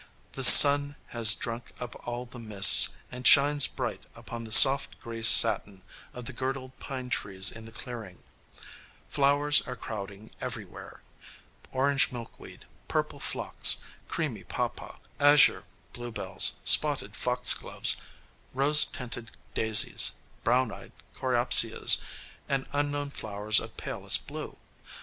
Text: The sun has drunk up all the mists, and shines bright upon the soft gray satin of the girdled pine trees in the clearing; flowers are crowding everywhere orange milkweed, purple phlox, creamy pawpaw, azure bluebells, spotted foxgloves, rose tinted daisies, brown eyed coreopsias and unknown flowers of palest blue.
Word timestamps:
The 0.33 0.43
sun 0.43 0.95
has 1.09 1.35
drunk 1.35 1.73
up 1.79 1.93
all 2.07 2.25
the 2.25 2.39
mists, 2.39 2.97
and 3.11 3.27
shines 3.27 3.67
bright 3.67 4.07
upon 4.15 4.45
the 4.45 4.51
soft 4.51 4.99
gray 4.99 5.21
satin 5.21 5.83
of 6.11 6.25
the 6.25 6.33
girdled 6.33 6.79
pine 6.79 7.11
trees 7.11 7.51
in 7.51 7.65
the 7.65 7.71
clearing; 7.71 8.23
flowers 9.09 9.61
are 9.67 9.75
crowding 9.75 10.31
everywhere 10.41 11.03
orange 11.71 12.11
milkweed, 12.11 12.65
purple 12.87 13.19
phlox, 13.19 13.77
creamy 14.07 14.43
pawpaw, 14.43 14.97
azure 15.19 15.65
bluebells, 15.93 16.53
spotted 16.63 17.15
foxgloves, 17.15 17.95
rose 18.55 18.85
tinted 18.85 19.29
daisies, 19.53 20.13
brown 20.43 20.71
eyed 20.71 20.93
coreopsias 21.13 22.01
and 22.49 22.65
unknown 22.71 23.11
flowers 23.11 23.59
of 23.59 23.77
palest 23.77 24.25
blue. 24.25 24.57